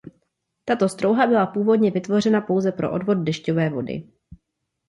Tato 0.65 0.87
strouha 0.89 1.27
byla 1.27 1.47
původně 1.47 1.91
vytvořena 1.91 2.41
pouze 2.41 2.71
pro 2.71 2.91
odvod 2.91 3.15
dešťové 3.17 3.69
vody. 3.69 4.03